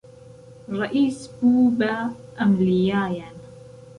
ڕەئیس 0.77 1.19
بوو 1.37 1.65
بۆ 1.77 1.93
ئهملییایان 2.37 3.37